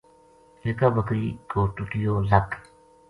اِکا 0.65 0.87
بکری 0.95 1.25
کو 1.49 1.59
ٹُٹیو 1.75 2.13
لَک 2.29 2.49